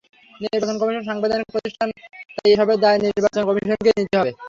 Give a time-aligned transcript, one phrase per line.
[0.43, 1.87] নির্বাচন কমিশন সাংবিধানিক প্রতিষ্ঠান,
[2.35, 4.31] তাই এসবের দায় নির্বাচন কমিশনকেই নিতে হবে।